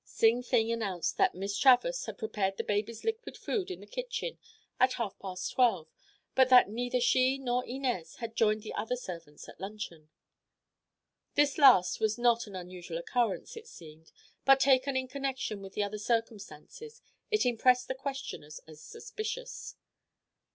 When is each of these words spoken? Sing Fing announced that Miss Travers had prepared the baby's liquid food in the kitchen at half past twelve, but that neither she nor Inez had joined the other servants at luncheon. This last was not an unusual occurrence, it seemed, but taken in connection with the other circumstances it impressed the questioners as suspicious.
Sing 0.03 0.41
Fing 0.41 0.71
announced 0.71 1.17
that 1.17 1.35
Miss 1.35 1.55
Travers 1.55 2.07
had 2.07 2.17
prepared 2.17 2.57
the 2.57 2.63
baby's 2.63 3.03
liquid 3.03 3.37
food 3.37 3.69
in 3.69 3.81
the 3.81 3.85
kitchen 3.85 4.39
at 4.79 4.93
half 4.93 5.19
past 5.19 5.51
twelve, 5.51 5.93
but 6.33 6.49
that 6.49 6.67
neither 6.67 6.99
she 6.99 7.37
nor 7.37 7.63
Inez 7.67 8.15
had 8.15 8.35
joined 8.35 8.63
the 8.63 8.73
other 8.73 8.95
servants 8.95 9.47
at 9.47 9.59
luncheon. 9.61 10.09
This 11.35 11.59
last 11.59 11.99
was 11.99 12.17
not 12.17 12.47
an 12.47 12.55
unusual 12.55 12.97
occurrence, 12.97 13.55
it 13.55 13.67
seemed, 13.67 14.11
but 14.43 14.59
taken 14.59 14.97
in 14.97 15.07
connection 15.07 15.61
with 15.61 15.73
the 15.73 15.83
other 15.83 15.99
circumstances 15.99 17.03
it 17.29 17.45
impressed 17.45 17.87
the 17.87 17.93
questioners 17.93 18.59
as 18.67 18.81
suspicious. 18.81 19.75